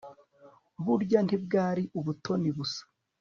[0.85, 2.83] burya ntibwari ubutoni busa